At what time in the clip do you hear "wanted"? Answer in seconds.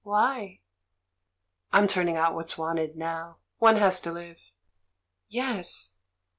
2.57-2.95